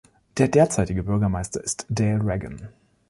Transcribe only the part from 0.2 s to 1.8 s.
Der derzeitige Bürgermeister